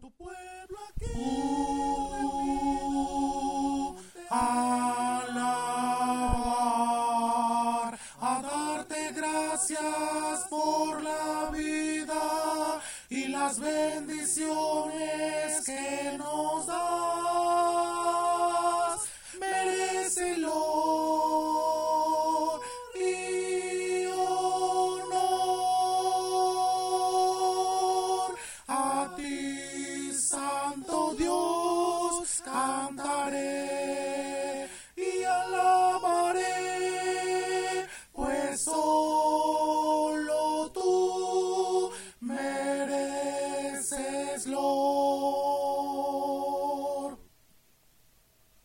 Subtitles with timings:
[0.00, 1.12] tu pueblo aquí.
[4.30, 4.78] alabar,
[8.20, 15.39] a darte gracias por la vida y las bendiciones
[30.70, 33.50] Santo Dios, cantaré
[34.94, 36.46] y alabaré,
[38.12, 39.10] pues solo
[40.72, 41.90] tú
[42.20, 43.66] mereces,
[44.46, 44.68] Lord.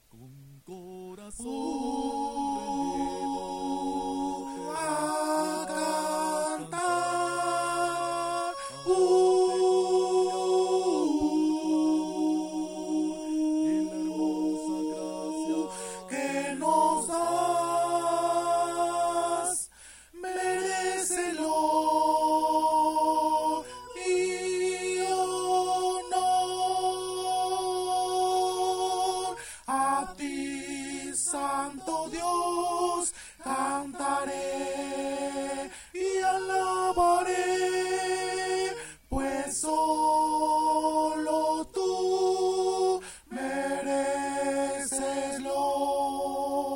[0.07, 1.74] Con corazón
[31.15, 34.35] Santo Dios, cantaré
[35.93, 37.35] y alabaré,
[39.09, 41.35] pues solo
[41.73, 44.19] tú mereces,
[45.41, 46.75] Lord.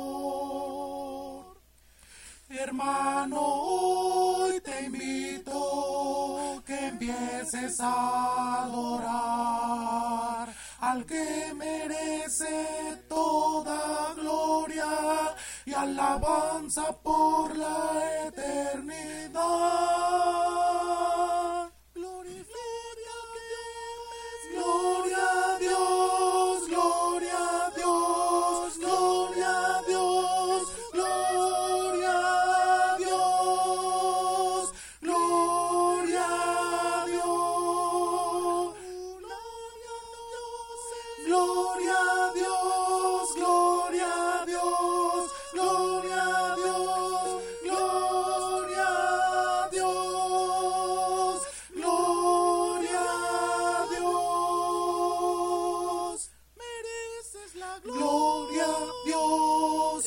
[2.48, 10.48] Hermano, hoy te invito que empieces a adorar
[10.80, 13.00] al que merece
[15.70, 20.29] y alabanza por la eternidad.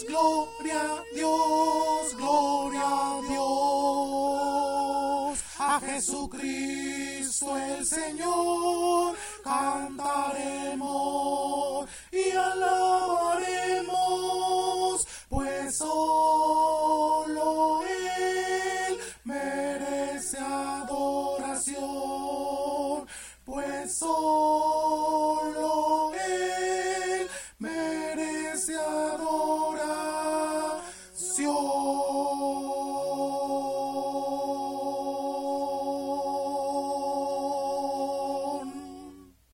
[0.02, 3.44] Gloria a Dios, gloria a Dios.
[5.60, 9.13] A Jesucristo el Señor